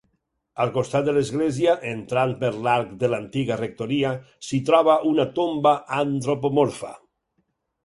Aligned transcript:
Al 0.63 0.69
costat 0.77 1.03
de 1.09 1.13
l'església, 1.17 1.75
entrant 1.89 2.33
per 2.39 2.49
l'arc 2.69 2.95
de 3.05 3.11
l'antiga 3.15 3.59
rectoria, 3.61 4.15
s'hi 4.49 4.61
troba 4.73 4.99
una 5.13 5.29
tomba 5.39 5.77
antropomorfa. 6.01 6.93